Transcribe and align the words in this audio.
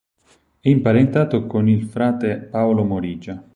È 0.59 0.67
imparentato 0.67 1.45
con 1.45 1.69
il 1.69 1.83
frate 1.83 2.37
Paolo 2.37 2.83
Morigia. 2.83 3.47